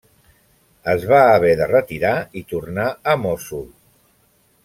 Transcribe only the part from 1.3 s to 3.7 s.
haver de retirar i tornar a Mossul.